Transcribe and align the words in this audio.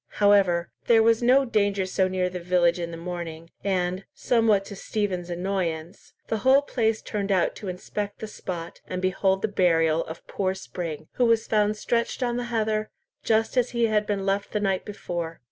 However 0.13 0.71
there 0.87 1.03
was 1.03 1.21
no 1.21 1.45
danger 1.45 1.85
so 1.85 2.07
near 2.07 2.27
the 2.27 2.39
village 2.39 2.79
in 2.79 2.89
the 2.89 2.97
morning, 2.97 3.51
and, 3.63 4.03
somewhat 4.15 4.65
to 4.65 4.75
Stephen's 4.75 5.29
annoyance, 5.29 6.13
the 6.27 6.39
whole 6.39 6.63
place 6.63 7.03
turned 7.03 7.31
out 7.31 7.55
to 7.57 7.67
inspect 7.67 8.17
the 8.17 8.25
spot, 8.25 8.81
and 8.87 8.99
behold 8.99 9.43
the 9.43 9.47
burial 9.47 10.03
of 10.05 10.25
poor 10.25 10.55
Spring, 10.55 11.07
who 11.17 11.25
was 11.25 11.45
found 11.45 11.77
stretched 11.77 12.23
on 12.23 12.35
the 12.37 12.45
heather, 12.45 12.89
just 13.23 13.57
as 13.57 13.69
he 13.77 13.85
had 13.85 14.07
been 14.07 14.25
left 14.25 14.53
the 14.53 14.59
night 14.59 14.85
before. 14.85 15.39